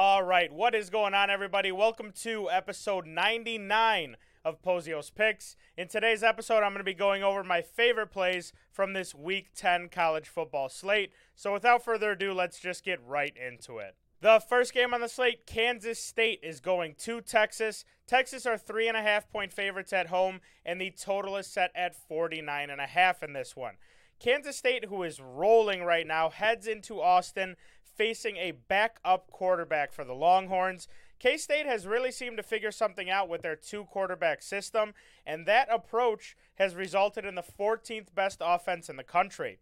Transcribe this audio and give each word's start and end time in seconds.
All 0.00 0.22
right, 0.22 0.52
what 0.52 0.76
is 0.76 0.90
going 0.90 1.12
on, 1.12 1.28
everybody? 1.28 1.72
Welcome 1.72 2.12
to 2.20 2.48
episode 2.48 3.04
99 3.04 4.16
of 4.44 4.62
Pozios 4.62 5.12
Picks. 5.12 5.56
In 5.76 5.88
today's 5.88 6.22
episode, 6.22 6.62
I'm 6.62 6.70
going 6.70 6.76
to 6.76 6.84
be 6.84 6.94
going 6.94 7.24
over 7.24 7.42
my 7.42 7.62
favorite 7.62 8.12
plays 8.12 8.52
from 8.70 8.92
this 8.92 9.12
Week 9.12 9.48
10 9.56 9.88
college 9.88 10.28
football 10.28 10.68
slate. 10.68 11.10
So, 11.34 11.52
without 11.52 11.84
further 11.84 12.12
ado, 12.12 12.32
let's 12.32 12.60
just 12.60 12.84
get 12.84 13.04
right 13.04 13.36
into 13.36 13.78
it. 13.78 13.96
The 14.20 14.38
first 14.38 14.72
game 14.72 14.94
on 14.94 15.00
the 15.00 15.08
slate, 15.08 15.46
Kansas 15.46 15.98
State 15.98 16.38
is 16.44 16.60
going 16.60 16.94
to 17.00 17.20
Texas. 17.20 17.84
Texas 18.06 18.46
are 18.46 18.56
three 18.56 18.86
and 18.86 18.96
a 18.96 19.02
half 19.02 19.28
point 19.28 19.52
favorites 19.52 19.92
at 19.92 20.06
home, 20.06 20.38
and 20.64 20.80
the 20.80 20.92
total 20.92 21.36
is 21.36 21.48
set 21.48 21.72
at 21.74 21.96
49 21.96 22.70
and 22.70 22.80
a 22.80 22.86
half 22.86 23.24
in 23.24 23.32
this 23.32 23.56
one. 23.56 23.74
Kansas 24.20 24.56
State, 24.56 24.86
who 24.86 25.04
is 25.04 25.20
rolling 25.20 25.84
right 25.84 26.06
now, 26.06 26.28
heads 26.28 26.66
into 26.66 27.00
Austin 27.00 27.56
facing 27.98 28.36
a 28.36 28.52
backup 28.52 29.30
quarterback 29.30 29.92
for 29.92 30.04
the 30.04 30.14
Longhorns. 30.14 30.88
K 31.18 31.36
State 31.36 31.66
has 31.66 31.86
really 31.86 32.12
seemed 32.12 32.36
to 32.36 32.42
figure 32.44 32.70
something 32.70 33.10
out 33.10 33.28
with 33.28 33.42
their 33.42 33.56
two 33.56 33.84
quarterback 33.84 34.40
system, 34.40 34.94
and 35.26 35.44
that 35.44 35.68
approach 35.70 36.36
has 36.54 36.76
resulted 36.76 37.24
in 37.24 37.34
the 37.34 37.42
14th 37.42 38.14
best 38.14 38.38
offense 38.40 38.88
in 38.88 38.96
the 38.96 39.02
country. 39.02 39.58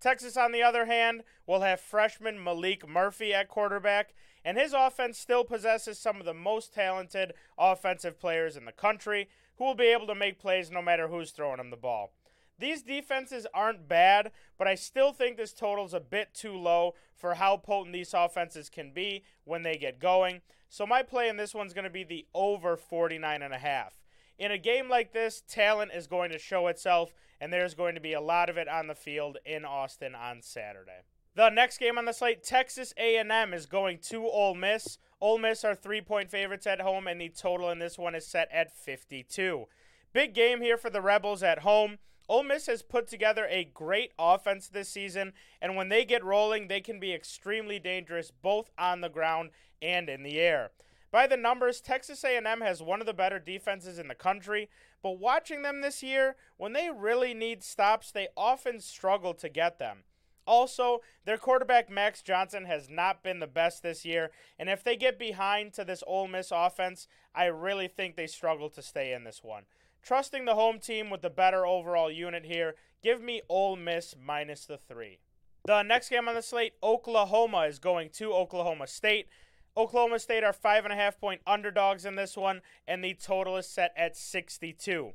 Texas, 0.00 0.36
on 0.36 0.52
the 0.52 0.62
other 0.62 0.86
hand, 0.86 1.22
will 1.46 1.60
have 1.60 1.80
freshman 1.80 2.38
Maalik 2.38 2.88
Murphy 2.88 3.32
at 3.32 3.48
quarterback, 3.48 4.14
and 4.44 4.58
his 4.58 4.72
offense 4.72 5.18
still 5.18 5.44
possesses 5.44 5.98
some 5.98 6.18
of 6.18 6.26
the 6.26 6.34
most 6.34 6.74
talented 6.74 7.34
offensive 7.58 8.18
players 8.18 8.56
in 8.56 8.64
the 8.64 8.72
country 8.72 9.28
who 9.56 9.64
will 9.64 9.74
be 9.74 9.84
able 9.84 10.06
to 10.06 10.14
make 10.14 10.38
plays 10.38 10.70
no 10.70 10.82
matter 10.82 11.08
who's 11.08 11.30
throwing 11.30 11.58
them 11.58 11.70
the 11.70 11.76
ball. 11.76 12.12
These 12.58 12.82
defenses 12.82 13.46
aren't 13.52 13.88
bad, 13.88 14.30
but 14.58 14.68
I 14.68 14.74
still 14.74 15.12
think 15.12 15.36
this 15.36 15.52
total's 15.52 15.94
a 15.94 16.00
bit 16.00 16.34
too 16.34 16.56
low 16.56 16.94
for 17.14 17.34
how 17.34 17.56
potent 17.56 17.92
these 17.92 18.14
offenses 18.14 18.68
can 18.68 18.92
be 18.92 19.24
when 19.44 19.62
they 19.62 19.76
get 19.76 19.98
going. 19.98 20.40
So 20.68 20.86
my 20.86 21.02
play 21.02 21.28
in 21.28 21.36
this 21.36 21.54
one's 21.54 21.74
going 21.74 21.84
to 21.84 21.90
be 21.90 22.04
the 22.04 22.26
over 22.34 22.76
49 22.76 23.42
and 23.42 23.54
a 23.54 23.58
half. 23.58 24.02
In 24.38 24.50
a 24.50 24.58
game 24.58 24.88
like 24.88 25.12
this, 25.12 25.42
talent 25.48 25.92
is 25.94 26.06
going 26.06 26.30
to 26.32 26.38
show 26.38 26.66
itself 26.66 27.14
and 27.40 27.52
there's 27.52 27.74
going 27.74 27.94
to 27.94 28.00
be 28.00 28.12
a 28.12 28.20
lot 28.20 28.48
of 28.48 28.56
it 28.56 28.68
on 28.68 28.86
the 28.86 28.94
field 28.94 29.38
in 29.44 29.64
Austin 29.64 30.14
on 30.14 30.42
Saturday. 30.42 31.02
The 31.36 31.50
next 31.50 31.78
game 31.78 31.98
on 31.98 32.04
the 32.04 32.12
slate, 32.12 32.42
Texas 32.42 32.94
A&M 32.96 33.52
is 33.52 33.66
going 33.66 33.98
to 34.04 34.26
Ole 34.26 34.54
Miss. 34.54 34.98
Ole 35.20 35.38
Miss 35.38 35.64
are 35.64 35.74
3-point 35.74 36.30
favorites 36.30 36.66
at 36.66 36.80
home 36.80 37.06
and 37.06 37.20
the 37.20 37.28
total 37.28 37.70
in 37.70 37.78
this 37.80 37.98
one 37.98 38.14
is 38.14 38.26
set 38.26 38.48
at 38.52 38.76
52. 38.76 39.66
Big 40.12 40.34
game 40.34 40.60
here 40.60 40.76
for 40.76 40.90
the 40.90 41.00
Rebels 41.00 41.42
at 41.42 41.60
home. 41.60 41.98
Ole 42.28 42.42
Miss 42.42 42.66
has 42.66 42.82
put 42.82 43.06
together 43.06 43.46
a 43.50 43.64
great 43.64 44.12
offense 44.18 44.68
this 44.68 44.88
season, 44.88 45.32
and 45.60 45.76
when 45.76 45.90
they 45.90 46.04
get 46.04 46.24
rolling, 46.24 46.68
they 46.68 46.80
can 46.80 46.98
be 46.98 47.12
extremely 47.12 47.78
dangerous 47.78 48.30
both 48.30 48.70
on 48.78 49.00
the 49.00 49.10
ground 49.10 49.50
and 49.82 50.08
in 50.08 50.22
the 50.22 50.40
air. 50.40 50.70
By 51.10 51.26
the 51.26 51.36
numbers, 51.36 51.80
Texas 51.80 52.24
A&M 52.24 52.60
has 52.60 52.82
one 52.82 53.00
of 53.00 53.06
the 53.06 53.12
better 53.12 53.38
defenses 53.38 53.98
in 53.98 54.08
the 54.08 54.14
country, 54.14 54.68
but 55.02 55.20
watching 55.20 55.62
them 55.62 55.80
this 55.80 56.02
year, 56.02 56.34
when 56.56 56.72
they 56.72 56.90
really 56.90 57.34
need 57.34 57.62
stops, 57.62 58.10
they 58.10 58.28
often 58.36 58.80
struggle 58.80 59.34
to 59.34 59.48
get 59.48 59.78
them. 59.78 60.04
Also, 60.46 61.00
their 61.24 61.38
quarterback 61.38 61.88
Max 61.88 62.20
Johnson 62.20 62.64
has 62.64 62.90
not 62.90 63.22
been 63.22 63.38
the 63.38 63.46
best 63.46 63.82
this 63.82 64.04
year, 64.04 64.30
and 64.58 64.68
if 64.68 64.82
they 64.82 64.96
get 64.96 65.18
behind 65.18 65.72
to 65.74 65.84
this 65.84 66.02
Ole 66.06 66.28
Miss 66.28 66.50
offense, 66.50 67.06
I 67.34 67.46
really 67.46 67.88
think 67.88 68.16
they 68.16 68.26
struggle 68.26 68.68
to 68.70 68.82
stay 68.82 69.12
in 69.12 69.24
this 69.24 69.42
one. 69.42 69.64
Trusting 70.04 70.44
the 70.44 70.54
home 70.54 70.80
team 70.80 71.08
with 71.08 71.22
the 71.22 71.30
better 71.30 71.66
overall 71.66 72.10
unit 72.10 72.44
here, 72.44 72.74
give 73.02 73.22
me 73.22 73.40
Ole 73.48 73.76
Miss 73.76 74.14
minus 74.20 74.66
the 74.66 74.76
three. 74.76 75.18
The 75.64 75.82
next 75.82 76.10
game 76.10 76.28
on 76.28 76.34
the 76.34 76.42
slate, 76.42 76.74
Oklahoma 76.82 77.60
is 77.60 77.78
going 77.78 78.10
to 78.10 78.34
Oklahoma 78.34 78.86
State. 78.86 79.28
Oklahoma 79.74 80.18
State 80.18 80.44
are 80.44 80.52
five 80.52 80.84
and 80.84 80.92
a 80.92 80.96
half 80.96 81.18
point 81.18 81.40
underdogs 81.46 82.04
in 82.04 82.16
this 82.16 82.36
one, 82.36 82.60
and 82.86 83.02
the 83.02 83.14
total 83.14 83.56
is 83.56 83.66
set 83.66 83.94
at 83.96 84.14
62. 84.14 85.12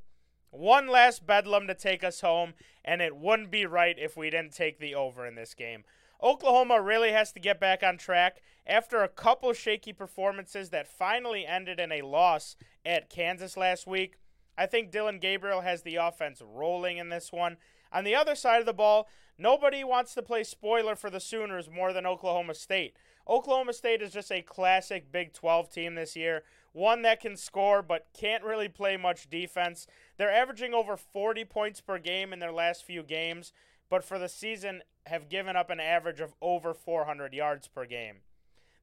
One 0.49 0.87
last 0.87 1.27
bedlam 1.27 1.67
to 1.67 1.75
take 1.75 2.03
us 2.03 2.21
home, 2.21 2.55
and 2.83 2.99
it 2.99 3.15
wouldn't 3.15 3.51
be 3.51 3.67
right 3.67 3.95
if 3.99 4.17
we 4.17 4.31
didn't 4.31 4.53
take 4.53 4.79
the 4.79 4.95
over 4.95 5.27
in 5.27 5.35
this 5.35 5.53
game. 5.53 5.83
Oklahoma 6.21 6.81
really 6.81 7.11
has 7.11 7.31
to 7.33 7.39
get 7.39 7.59
back 7.59 7.83
on 7.83 7.99
track 7.99 8.41
after 8.65 9.03
a 9.03 9.07
couple 9.07 9.53
shaky 9.53 9.93
performances 9.93 10.71
that 10.71 10.87
finally 10.87 11.45
ended 11.45 11.79
in 11.79 11.91
a 11.91 12.01
loss 12.01 12.55
at 12.83 13.11
Kansas 13.11 13.55
last 13.55 13.85
week. 13.85 14.15
I 14.59 14.65
think 14.65 14.91
Dillon 14.91 15.19
Gabriel 15.19 15.61
has 15.61 15.83
the 15.83 15.95
offense 15.95 16.41
rolling 16.45 16.97
in 16.97 17.07
this 17.07 17.31
one. 17.31 17.55
On 17.93 18.03
the 18.03 18.13
other 18.13 18.35
side 18.35 18.59
of 18.59 18.65
the 18.65 18.73
ball, 18.73 19.07
nobody 19.37 19.85
wants 19.85 20.13
to 20.13 20.21
play 20.21 20.43
spoiler 20.43 20.97
for 20.97 21.09
the 21.09 21.21
Sooners 21.21 21.69
more 21.69 21.93
than 21.93 22.05
Oklahoma 22.05 22.53
State. 22.53 22.97
Oklahoma 23.25 23.71
State 23.71 24.01
is 24.01 24.11
just 24.11 24.33
a 24.33 24.41
classic 24.41 25.13
Big 25.13 25.31
12 25.31 25.71
team 25.71 25.95
this 25.95 26.13
year, 26.17 26.43
one 26.73 27.03
that 27.03 27.21
can 27.21 27.37
score 27.37 27.81
but 27.81 28.07
can't 28.13 28.43
really 28.43 28.67
play 28.67 28.97
much 28.97 29.29
defense. 29.29 29.87
They're 30.17 30.29
averaging 30.29 30.73
over 30.73 30.97
40 30.97 31.45
points 31.45 31.79
per 31.79 31.97
game 31.97 32.33
in 32.33 32.39
their 32.39 32.51
last 32.51 32.83
few 32.83 33.01
games, 33.01 33.53
but 33.89 34.03
for 34.03 34.19
the 34.19 34.27
season 34.27 34.81
have 35.05 35.29
given 35.29 35.55
up 35.55 35.69
an 35.69 35.79
average 35.79 36.19
of 36.19 36.33
over 36.41 36.73
400 36.73 37.33
yards 37.33 37.69
per 37.69 37.85
game. 37.85 38.17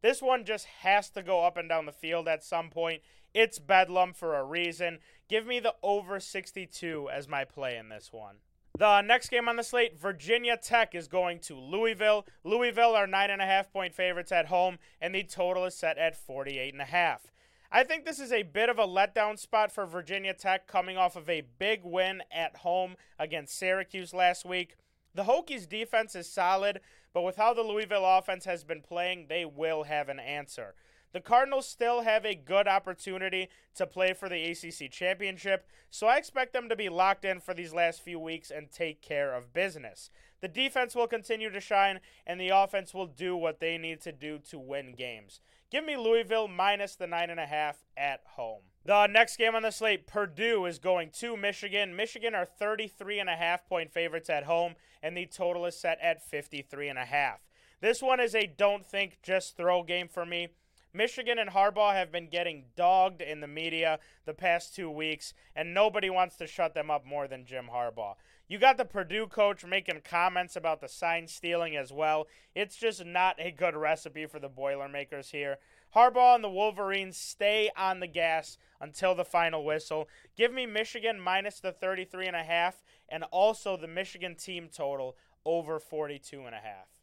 This 0.07 0.23
one 0.23 0.45
just 0.45 0.67
has 0.83 1.11
to 1.11 1.23
go 1.25 1.45
up 1.45 1.57
and 1.57 1.69
down 1.69 1.87
the 1.87 1.91
field 1.91 2.29
at 2.29 2.45
some 2.45 2.71
point. 2.71 3.03
It's 3.35 3.59
Bedlam 3.59 4.13
for 4.13 4.37
a 4.37 4.45
reason. 4.45 5.01
Give 5.29 5.45
me 5.45 5.59
the 5.59 5.75
over 5.83 6.21
62 6.21 7.11
as 7.13 7.27
my 7.27 7.43
play 7.43 7.77
in 7.77 7.89
this 7.89 8.13
one. 8.13 8.37
The 8.79 9.03
next 9.03 9.31
game 9.31 9.49
on 9.49 9.57
the 9.57 9.65
slate, 9.65 9.99
Virginia 9.99 10.57
Tech 10.57 10.95
is 10.95 11.09
going 11.09 11.41
to 11.41 11.59
Louisville. 11.59 12.25
Louisville 12.45 12.95
are 12.95 13.09
nine 13.09 13.31
and 13.31 13.43
a 13.43 13.47
half 13.47 13.73
point 13.73 13.97
favorites 13.97 14.31
at 14.31 14.47
home, 14.47 14.79
and 15.01 15.13
the 15.13 15.25
total 15.25 15.65
is 15.65 15.75
set 15.75 15.99
at 15.99 16.15
48 16.15 16.73
and 16.73 16.83
a 16.83 16.85
half. 16.85 17.33
I 17.73 17.83
think 17.83 18.05
this 18.05 18.21
is 18.21 18.31
a 18.31 18.45
bit 18.45 18.69
of 18.69 18.79
a 18.79 18.87
letdown 18.87 19.37
spot 19.37 19.73
for 19.73 19.87
Virginia 19.87 20.35
Tech 20.35 20.69
coming 20.69 20.97
off 20.97 21.17
of 21.17 21.29
a 21.29 21.49
big 21.59 21.81
win 21.83 22.23
at 22.31 22.59
home 22.59 22.95
against 23.19 23.59
Syracuse 23.59 24.15
last 24.15 24.45
week. 24.45 24.77
The 25.17 25.25
Hokies' 25.25 25.67
defense 25.67 26.15
is 26.15 26.31
solid, 26.31 26.81
but 27.17 27.23
with 27.23 27.37
how 27.37 27.55
the 27.55 27.63
Louisville 27.63 28.05
offense 28.05 28.45
has 28.45 28.63
been 28.63 28.83
playing, 28.83 29.25
they 29.31 29.47
will 29.47 29.85
have 29.85 30.11
an 30.11 30.21
answer. 30.21 30.75
The 31.15 31.21
Cardinals 31.23 31.67
still 31.67 32.03
have 32.03 32.27
a 32.27 32.35
good 32.35 32.69
opportunity 32.69 33.49
to 33.77 33.87
play 33.87 34.13
for 34.13 34.29
the 34.29 34.51
ACC 34.51 34.91
championship, 34.91 35.67
so 35.89 36.09
I 36.09 36.19
expect 36.19 36.53
them 36.53 36.69
to 36.69 36.77
be 36.77 36.91
locked 36.91 37.25
in 37.25 37.41
for 37.41 37.55
these 37.55 37.73
last 37.73 38.03
few 38.03 38.19
weeks 38.19 38.51
and 38.51 38.71
take 38.71 39.01
care 39.01 39.33
of 39.33 39.55
business. 39.55 40.11
The 40.41 40.49
defense 40.49 40.95
will 40.95 41.07
continue 41.07 41.51
to 41.51 41.61
shine, 41.61 42.01
and 42.27 42.41
the 42.41 42.51
offense 42.51 42.93
will 42.93 43.07
do 43.07 43.37
what 43.37 43.61
they 43.61 43.79
need 43.79 44.01
to 44.03 44.13
do 44.13 44.39
to 44.51 44.59
win 44.59 44.95
games. 44.97 45.41
Give 45.71 45.85
me 45.85 45.97
Louisville 45.97 46.49
minus 46.49 46.95
the 46.95 47.07
9.5 47.07 47.75
at 47.97 48.21
home. 48.37 48.63
The 48.85 49.09
next 49.09 49.37
game 49.37 49.57
on 49.57 49.63
the 49.63 49.73
slate, 49.73 50.07
Purdue 50.07 50.65
is 50.67 50.79
going 50.79 51.11
to 51.19 51.37
Michigan. 51.37 51.97
Michigan 51.97 52.35
are 52.35 52.45
33 52.45 53.19
and 53.19 53.29
a 53.29 53.35
half 53.35 53.67
point 53.69 53.91
favorites 53.91 54.31
at 54.31 54.45
home, 54.45 54.75
and 55.03 55.17
the 55.17 55.27
total 55.27 55.67
is 55.67 55.77
set 55.79 55.99
at 56.01 56.23
53 56.23 56.89
and 56.89 56.99
a 56.99 57.05
half. 57.05 57.41
This 57.81 58.01
one 58.01 58.21
is 58.21 58.35
a 58.35 58.47
don't 58.47 58.87
think, 58.87 59.19
just 59.23 59.57
throw 59.57 59.83
game 59.83 60.09
for 60.09 60.25
me. 60.25 60.49
Michigan 60.97 61.39
and 61.39 61.51
Harbaugh 61.51 61.93
have 61.93 62.11
been 62.11 62.29
getting 62.29 62.65
dogged 62.75 63.21
in 63.21 63.41
the 63.41 63.47
media 63.47 63.99
the 64.25 64.33
past 64.33 64.75
two 64.75 64.91
weeks, 64.91 65.35
and 65.55 65.75
nobody 65.75 66.09
wants 66.09 66.37
to 66.37 66.47
shut 66.47 66.73
them 66.73 66.91
up 66.91 67.05
more 67.05 67.29
than 67.29 67.45
Jim 67.45 67.69
Harbaugh. 67.71 68.15
You 68.49 68.59
got 68.59 68.79
the 68.79 68.87
Purdue 68.87 69.27
coach 69.27 69.63
making 69.65 70.01
comments 70.09 70.57
about 70.57 70.81
the 70.81 70.89
sign 70.89 71.27
stealing 71.27 71.77
as 71.77 71.93
well. 71.93 72.29
It's 72.55 72.77
just 72.77 73.05
not 73.05 73.37
a 73.39 73.51
good 73.51 73.77
recipe 73.77 74.25
for 74.25 74.39
the 74.39 74.49
Boilermakers 74.49 75.31
here. 75.31 75.59
Harbaugh 75.95 76.37
and 76.37 76.45
the 76.45 76.49
Wolverines 76.49 77.19
stay 77.19 77.71
on 77.77 78.01
the 78.01 78.07
gas 78.07 78.57
until 78.81 79.15
the 79.15 79.25
final 79.25 79.65
whistle. 79.65 80.09
Give 80.35 80.53
me 80.53 80.65
Michigan 80.65 81.21
minus 81.21 81.61
the 81.61 81.73
33 81.73 82.29
and 82.29 82.37
a 82.37 82.43
half 82.43 82.83
and 83.09 83.25
also 83.25 83.77
the 83.77 83.87
Michigan 83.87 84.35
team 84.35 84.69
total 84.73 85.17
over 85.45 85.79
42 85.79 86.45
and 86.45 86.55
a 86.55 86.59
half. 86.59 86.96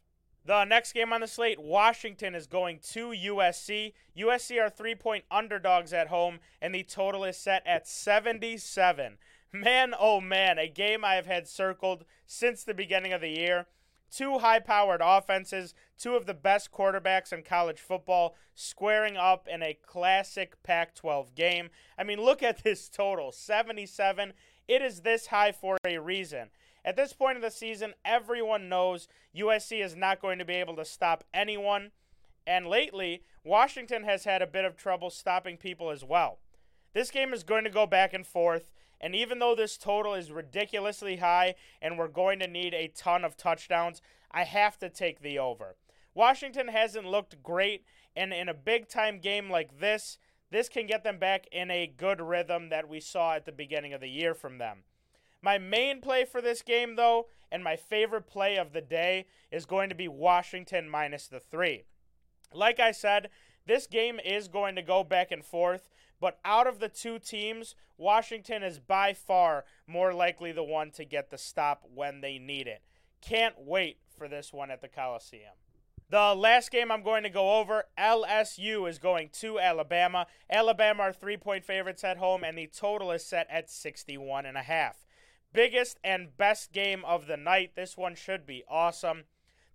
The 0.46 0.64
next 0.64 0.92
game 0.92 1.12
on 1.12 1.22
the 1.22 1.26
slate, 1.26 1.60
Washington 1.60 2.34
is 2.34 2.46
going 2.46 2.80
to 2.92 3.08
USC. 3.08 3.94
USC 4.16 4.60
are 4.60 4.68
three 4.68 4.94
point 4.94 5.24
underdogs 5.30 5.92
at 5.92 6.08
home, 6.08 6.40
and 6.60 6.74
the 6.74 6.82
total 6.82 7.24
is 7.24 7.36
set 7.36 7.66
at 7.66 7.88
77. 7.88 9.16
Man, 9.52 9.94
oh 9.98 10.20
man, 10.20 10.58
a 10.58 10.68
game 10.68 11.04
I 11.04 11.14
have 11.14 11.26
had 11.26 11.48
circled 11.48 12.04
since 12.26 12.62
the 12.64 12.74
beginning 12.74 13.12
of 13.12 13.20
the 13.20 13.28
year 13.28 13.66
two 14.14 14.38
high 14.38 14.60
powered 14.60 15.00
offenses, 15.02 15.74
two 15.98 16.14
of 16.14 16.26
the 16.26 16.34
best 16.34 16.70
quarterbacks 16.70 17.32
in 17.32 17.42
college 17.42 17.80
football 17.80 18.36
squaring 18.54 19.16
up 19.16 19.48
in 19.48 19.62
a 19.62 19.76
classic 19.86 20.62
Pac 20.62 20.94
12 20.94 21.34
game. 21.34 21.70
I 21.98 22.04
mean, 22.04 22.20
look 22.20 22.42
at 22.42 22.62
this 22.62 22.88
total 22.88 23.32
77. 23.32 24.32
It 24.68 24.82
is 24.82 25.00
this 25.00 25.26
high 25.26 25.52
for 25.52 25.76
a 25.84 25.98
reason. 25.98 26.50
At 26.84 26.96
this 26.96 27.14
point 27.14 27.36
of 27.36 27.42
the 27.42 27.50
season, 27.50 27.94
everyone 28.04 28.68
knows 28.68 29.08
USC 29.34 29.82
is 29.82 29.96
not 29.96 30.20
going 30.20 30.38
to 30.38 30.44
be 30.44 30.54
able 30.54 30.76
to 30.76 30.84
stop 30.84 31.24
anyone. 31.32 31.92
And 32.46 32.66
lately, 32.66 33.22
Washington 33.42 34.04
has 34.04 34.24
had 34.24 34.42
a 34.42 34.46
bit 34.46 34.66
of 34.66 34.76
trouble 34.76 35.08
stopping 35.08 35.56
people 35.56 35.90
as 35.90 36.04
well. 36.04 36.38
This 36.92 37.10
game 37.10 37.32
is 37.32 37.42
going 37.42 37.64
to 37.64 37.70
go 37.70 37.86
back 37.86 38.12
and 38.12 38.26
forth. 38.26 38.70
And 39.00 39.14
even 39.14 39.38
though 39.38 39.54
this 39.54 39.78
total 39.78 40.14
is 40.14 40.30
ridiculously 40.30 41.16
high 41.16 41.54
and 41.80 41.98
we're 41.98 42.08
going 42.08 42.38
to 42.40 42.46
need 42.46 42.74
a 42.74 42.88
ton 42.88 43.24
of 43.24 43.36
touchdowns, 43.36 44.02
I 44.30 44.44
have 44.44 44.78
to 44.78 44.90
take 44.90 45.20
the 45.20 45.38
over. 45.38 45.76
Washington 46.14 46.68
hasn't 46.68 47.06
looked 47.06 47.42
great 47.42 47.84
And 48.16 48.32
in 48.32 48.48
a 48.48 48.54
big 48.54 48.88
time 48.88 49.18
game 49.18 49.50
like 49.50 49.80
this, 49.80 50.18
this 50.50 50.68
can 50.68 50.86
get 50.86 51.02
them 51.02 51.18
back 51.18 51.48
in 51.50 51.70
a 51.70 51.86
good 51.86 52.20
rhythm 52.20 52.68
that 52.68 52.88
we 52.88 53.00
saw 53.00 53.34
at 53.34 53.44
the 53.44 53.52
beginning 53.52 53.92
of 53.92 54.00
the 54.00 54.08
year 54.08 54.34
from 54.34 54.58
them. 54.58 54.84
My 55.44 55.58
main 55.58 56.00
play 56.00 56.24
for 56.24 56.40
this 56.40 56.62
game, 56.62 56.96
though, 56.96 57.26
and 57.52 57.62
my 57.62 57.76
favorite 57.76 58.26
play 58.26 58.56
of 58.56 58.72
the 58.72 58.80
day, 58.80 59.26
is 59.50 59.66
going 59.66 59.90
to 59.90 59.94
be 59.94 60.08
Washington 60.08 60.88
minus 60.88 61.26
the 61.26 61.38
three. 61.38 61.84
Like 62.54 62.80
I 62.80 62.92
said, 62.92 63.28
this 63.66 63.86
game 63.86 64.18
is 64.24 64.48
going 64.48 64.74
to 64.76 64.80
go 64.80 65.04
back 65.04 65.30
and 65.30 65.44
forth, 65.44 65.90
but 66.18 66.38
out 66.46 66.66
of 66.66 66.78
the 66.78 66.88
two 66.88 67.18
teams, 67.18 67.74
Washington 67.98 68.62
is 68.62 68.78
by 68.78 69.12
far 69.12 69.66
more 69.86 70.14
likely 70.14 70.50
the 70.50 70.64
one 70.64 70.90
to 70.92 71.04
get 71.04 71.28
the 71.28 71.36
stop 71.36 71.82
when 71.94 72.22
they 72.22 72.38
need 72.38 72.66
it. 72.66 72.80
Can't 73.20 73.56
wait 73.58 73.98
for 74.16 74.28
this 74.28 74.50
one 74.50 74.70
at 74.70 74.80
the 74.80 74.88
Coliseum. 74.88 75.52
The 76.08 76.34
last 76.34 76.70
game 76.70 76.90
I'm 76.90 77.02
going 77.02 77.22
to 77.24 77.28
go 77.28 77.58
over, 77.58 77.84
LSU 77.98 78.88
is 78.88 78.98
going 78.98 79.28
to 79.40 79.58
Alabama. 79.58 80.26
Alabama 80.48 81.02
are 81.02 81.12
three 81.12 81.36
point 81.36 81.66
favorites 81.66 82.02
at 82.02 82.16
home, 82.16 82.44
and 82.44 82.56
the 82.56 82.66
total 82.66 83.10
is 83.10 83.26
set 83.26 83.46
at 83.50 83.68
61 83.68 84.46
and 84.46 84.56
a 84.56 84.62
half 84.62 85.04
biggest 85.54 85.98
and 86.04 86.36
best 86.36 86.72
game 86.72 87.02
of 87.06 87.26
the 87.26 87.38
night. 87.38 87.70
This 87.74 87.96
one 87.96 88.14
should 88.14 88.44
be 88.44 88.64
awesome. 88.68 89.24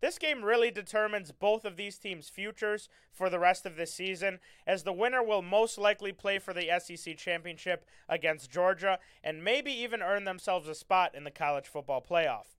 This 0.02 0.18
game 0.18 0.44
really 0.44 0.72
determines 0.72 1.32
both 1.32 1.66
of 1.66 1.76
these 1.76 1.98
teams' 1.98 2.30
futures 2.30 2.88
for 3.12 3.30
the 3.30 3.40
rest 3.40 3.66
of 3.66 3.76
the 3.76 3.86
season, 3.86 4.40
as 4.68 4.84
the 4.84 4.94
winner 4.94 5.24
will 5.24 5.42
most 5.42 5.78
likely 5.78 6.14
play 6.14 6.40
for 6.40 6.54
the 6.54 6.70
SEC 6.80 7.18
championship 7.18 7.86
against 8.08 8.52
Georgia 8.52 9.00
and 9.24 9.44
maybe 9.44 9.72
even 9.72 10.02
earn 10.02 10.24
themselves 10.24 10.70
a 10.70 10.76
spot 10.76 11.16
in 11.16 11.24
the 11.24 11.32
college 11.32 11.68
football 11.68 12.06
playoff. 12.08 12.59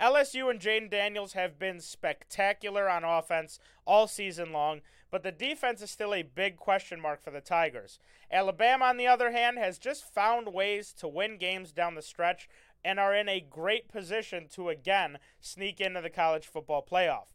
LSU 0.00 0.50
and 0.50 0.58
Jayden 0.58 0.90
Daniels 0.90 1.34
have 1.34 1.58
been 1.58 1.78
spectacular 1.78 2.88
on 2.88 3.04
offense 3.04 3.60
all 3.86 4.06
season 4.06 4.50
long, 4.50 4.80
but 5.10 5.22
the 5.22 5.30
defense 5.30 5.82
is 5.82 5.90
still 5.90 6.14
a 6.14 6.22
big 6.22 6.56
question 6.56 7.00
mark 7.00 7.22
for 7.22 7.30
the 7.30 7.42
Tigers. 7.42 7.98
Alabama, 8.32 8.86
on 8.86 8.96
the 8.96 9.06
other 9.06 9.30
hand, 9.30 9.58
has 9.58 9.78
just 9.78 10.04
found 10.04 10.54
ways 10.54 10.94
to 10.94 11.06
win 11.06 11.36
games 11.36 11.70
down 11.70 11.96
the 11.96 12.02
stretch 12.02 12.48
and 12.82 12.98
are 12.98 13.14
in 13.14 13.28
a 13.28 13.40
great 13.40 13.88
position 13.88 14.46
to 14.54 14.70
again 14.70 15.18
sneak 15.38 15.80
into 15.80 16.00
the 16.00 16.08
college 16.08 16.46
football 16.46 16.86
playoff. 16.88 17.26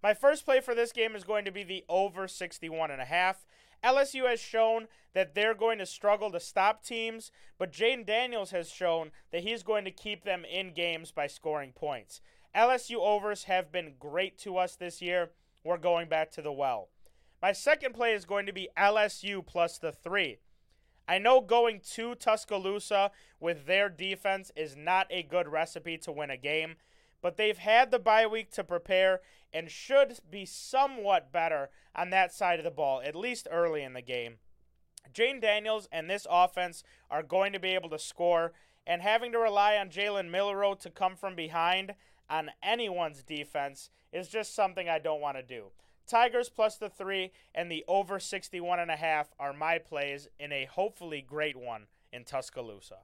My 0.00 0.14
first 0.14 0.44
play 0.44 0.60
for 0.60 0.76
this 0.76 0.92
game 0.92 1.16
is 1.16 1.24
going 1.24 1.44
to 1.44 1.50
be 1.50 1.64
the 1.64 1.84
over 1.88 2.28
61 2.28 2.92
and 2.92 3.02
a 3.02 3.06
half. 3.06 3.44
LSU 3.84 4.28
has 4.28 4.40
shown 4.40 4.88
that 5.14 5.34
they're 5.34 5.54
going 5.54 5.78
to 5.78 5.86
struggle 5.86 6.30
to 6.30 6.40
stop 6.40 6.84
teams, 6.84 7.30
but 7.58 7.72
Jayden 7.72 8.06
Daniels 8.06 8.50
has 8.50 8.70
shown 8.70 9.10
that 9.32 9.42
he's 9.42 9.62
going 9.62 9.84
to 9.84 9.90
keep 9.90 10.24
them 10.24 10.44
in 10.44 10.74
games 10.74 11.10
by 11.10 11.26
scoring 11.26 11.72
points. 11.72 12.20
LSU 12.54 12.96
overs 12.96 13.44
have 13.44 13.70
been 13.70 13.94
great 13.98 14.38
to 14.38 14.56
us 14.56 14.76
this 14.76 15.00
year. 15.00 15.30
We're 15.64 15.78
going 15.78 16.08
back 16.08 16.30
to 16.32 16.42
the 16.42 16.52
well. 16.52 16.88
My 17.42 17.52
second 17.52 17.94
play 17.94 18.12
is 18.12 18.24
going 18.24 18.46
to 18.46 18.52
be 18.52 18.68
LSU 18.78 19.44
plus 19.44 19.78
the 19.78 19.92
three. 19.92 20.38
I 21.08 21.18
know 21.18 21.40
going 21.40 21.80
to 21.92 22.14
Tuscaloosa 22.14 23.12
with 23.38 23.66
their 23.66 23.88
defense 23.88 24.50
is 24.56 24.76
not 24.76 25.06
a 25.10 25.22
good 25.22 25.46
recipe 25.46 25.98
to 25.98 26.12
win 26.12 26.30
a 26.30 26.36
game, 26.36 26.76
but 27.26 27.36
they've 27.36 27.58
had 27.58 27.90
the 27.90 27.98
bye 27.98 28.24
week 28.24 28.52
to 28.52 28.62
prepare 28.62 29.20
and 29.52 29.68
should 29.68 30.16
be 30.30 30.46
somewhat 30.46 31.32
better 31.32 31.70
on 31.92 32.10
that 32.10 32.32
side 32.32 32.60
of 32.60 32.64
the 32.64 32.70
ball, 32.70 33.02
at 33.04 33.16
least 33.16 33.48
early 33.50 33.82
in 33.82 33.94
the 33.94 34.00
game. 34.00 34.36
Jayden 35.12 35.40
Daniels 35.40 35.88
and 35.90 36.08
this 36.08 36.28
offense 36.30 36.84
are 37.10 37.24
going 37.24 37.52
to 37.52 37.58
be 37.58 37.74
able 37.74 37.90
to 37.90 37.98
score, 37.98 38.52
and 38.86 39.02
having 39.02 39.32
to 39.32 39.40
rely 39.40 39.76
on 39.76 39.88
Jalen 39.88 40.30
Milroe 40.30 40.76
to 40.76 40.88
come 40.88 41.16
from 41.16 41.34
behind 41.34 41.94
on 42.30 42.52
anyone's 42.62 43.24
defense 43.24 43.90
is 44.12 44.28
just 44.28 44.54
something 44.54 44.88
I 44.88 45.00
don't 45.00 45.20
want 45.20 45.36
to 45.36 45.42
do. 45.42 45.72
Tigers 46.06 46.48
plus 46.48 46.76
the 46.76 46.88
three 46.88 47.32
and 47.52 47.68
the 47.68 47.84
over 47.88 48.20
61 48.20 48.78
and 48.78 48.92
a 48.92 48.94
half 48.94 49.34
are 49.40 49.52
my 49.52 49.78
plays 49.78 50.28
in 50.38 50.52
a 50.52 50.66
hopefully 50.66 51.24
great 51.28 51.56
one 51.56 51.88
in 52.12 52.22
Tuscaloosa. 52.22 52.98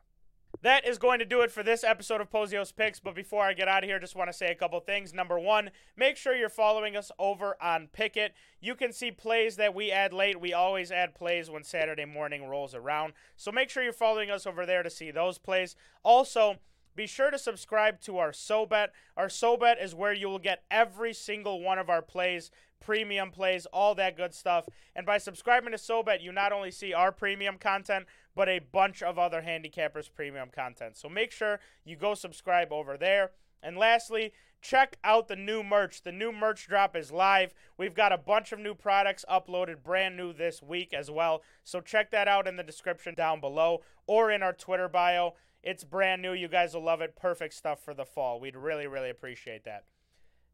That 0.60 0.86
is 0.86 0.98
going 0.98 1.18
to 1.18 1.24
do 1.24 1.40
it 1.40 1.50
for 1.50 1.62
this 1.62 1.82
episode 1.82 2.20
of 2.20 2.30
Pozios 2.30 2.74
Picks. 2.74 3.00
But 3.00 3.16
before 3.16 3.42
I 3.42 3.52
get 3.52 3.66
out 3.66 3.82
of 3.82 3.88
here, 3.88 3.98
just 3.98 4.14
want 4.14 4.28
to 4.28 4.36
say 4.36 4.52
a 4.52 4.54
couple 4.54 4.78
things. 4.80 5.12
Number 5.12 5.38
one, 5.38 5.70
make 5.96 6.16
sure 6.16 6.36
you're 6.36 6.48
following 6.48 6.96
us 6.96 7.10
over 7.18 7.56
on 7.60 7.88
Pikkit. 7.88 8.30
You 8.60 8.76
can 8.76 8.92
see 8.92 9.10
plays 9.10 9.56
that 9.56 9.74
we 9.74 9.90
add 9.90 10.12
late. 10.12 10.40
We 10.40 10.52
always 10.52 10.92
add 10.92 11.14
plays 11.14 11.50
when 11.50 11.64
Saturday 11.64 12.04
morning 12.04 12.46
rolls 12.46 12.74
around. 12.74 13.14
So 13.36 13.50
make 13.50 13.70
sure 13.70 13.82
you're 13.82 13.92
following 13.92 14.30
us 14.30 14.46
over 14.46 14.64
there 14.64 14.84
to 14.84 14.90
see 14.90 15.10
those 15.10 15.38
plays. 15.38 15.74
Also, 16.04 16.58
be 16.94 17.06
sure 17.06 17.30
to 17.30 17.38
subscribe 17.38 18.00
to 18.02 18.18
our 18.18 18.32
SoBet. 18.32 18.88
Our 19.16 19.28
SoBet 19.28 19.82
is 19.82 19.94
where 19.94 20.12
you 20.12 20.28
will 20.28 20.38
get 20.38 20.64
every 20.70 21.14
single 21.14 21.60
one 21.60 21.78
of 21.78 21.88
our 21.88 22.02
plays, 22.02 22.50
premium 22.82 23.30
plays, 23.30 23.66
all 23.66 23.94
that 23.94 24.16
good 24.16 24.34
stuff. 24.34 24.68
And 24.94 25.06
by 25.06 25.18
subscribing 25.18 25.72
to 25.72 25.78
SoBet, 25.78 26.22
you 26.22 26.32
not 26.32 26.52
only 26.52 26.70
see 26.70 26.92
our 26.92 27.12
premium 27.12 27.56
content, 27.58 28.06
but 28.34 28.48
a 28.48 28.58
bunch 28.58 29.02
of 29.02 29.18
other 29.18 29.42
handicappers' 29.42 30.12
premium 30.12 30.48
content. 30.54 30.96
So 30.96 31.08
make 31.08 31.32
sure 31.32 31.60
you 31.84 31.96
go 31.96 32.14
subscribe 32.14 32.72
over 32.72 32.96
there. 32.96 33.30
And 33.62 33.76
lastly, 33.76 34.32
check 34.60 34.96
out 35.04 35.28
the 35.28 35.36
new 35.36 35.62
merch. 35.62 36.02
The 36.02 36.12
new 36.12 36.32
merch 36.32 36.66
drop 36.66 36.96
is 36.96 37.12
live. 37.12 37.54
We've 37.78 37.94
got 37.94 38.12
a 38.12 38.18
bunch 38.18 38.52
of 38.52 38.58
new 38.58 38.74
products 38.74 39.24
uploaded 39.30 39.82
brand 39.82 40.16
new 40.16 40.32
this 40.32 40.62
week 40.62 40.92
as 40.92 41.10
well. 41.10 41.42
So 41.62 41.80
check 41.80 42.10
that 42.10 42.28
out 42.28 42.48
in 42.48 42.56
the 42.56 42.62
description 42.62 43.14
down 43.14 43.40
below 43.40 43.82
or 44.06 44.30
in 44.30 44.42
our 44.42 44.52
Twitter 44.52 44.88
bio. 44.88 45.34
It's 45.62 45.84
brand 45.84 46.22
new. 46.22 46.32
You 46.32 46.48
guys 46.48 46.74
will 46.74 46.84
love 46.84 47.00
it. 47.00 47.14
Perfect 47.14 47.54
stuff 47.54 47.80
for 47.80 47.94
the 47.94 48.04
fall. 48.04 48.40
We'd 48.40 48.56
really, 48.56 48.88
really 48.88 49.10
appreciate 49.10 49.64
that. 49.64 49.84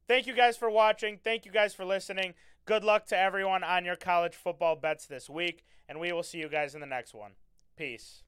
Thank 0.08 0.26
you 0.26 0.34
guys 0.34 0.56
for 0.56 0.70
watching. 0.70 1.18
Thank 1.22 1.44
you 1.44 1.52
guys 1.52 1.74
for 1.74 1.84
listening. 1.84 2.32
Good 2.64 2.82
luck 2.82 3.06
to 3.08 3.18
everyone 3.18 3.62
on 3.62 3.84
your 3.84 3.96
college 3.96 4.34
football 4.34 4.74
bets 4.74 5.06
this 5.06 5.28
week, 5.28 5.64
and 5.86 6.00
we 6.00 6.12
will 6.12 6.22
see 6.22 6.38
you 6.38 6.48
guys 6.48 6.74
in 6.74 6.80
the 6.80 6.86
next 6.86 7.14
one. 7.14 7.32
Peace. 7.76 8.22